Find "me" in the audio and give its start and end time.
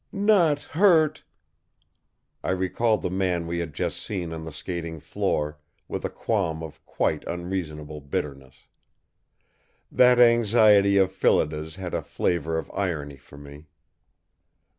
13.37-13.67